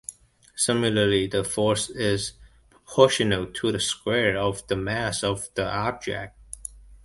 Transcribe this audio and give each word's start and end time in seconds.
Similarly, 0.55 1.27
the 1.27 1.43
force 1.43 1.91
is 1.91 2.33
proportional 2.71 3.45
to 3.53 3.71
the 3.71 3.79
square 3.79 4.35
of 4.35 4.65
the 4.67 4.75
mass 4.75 5.23
of 5.23 5.47
the 5.53 5.71
object. 5.71 6.35